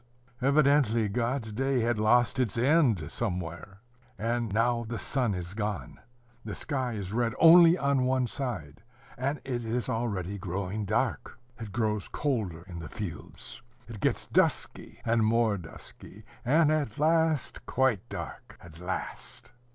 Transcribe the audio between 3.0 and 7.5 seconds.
somewhere. And now the sun is gone. The sky is red